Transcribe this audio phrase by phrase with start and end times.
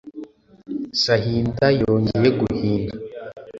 [1.01, 2.95] sahinda yongeye guhinda